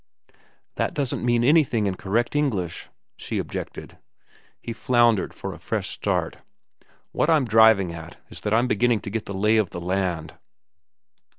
[0.77, 3.99] "That doesn't mean anything in correct English," she objected.
[4.59, 6.37] He floundered for a fresh start.
[7.11, 10.39] "What I'm driving at is that I'm beginning to get the lay of the land."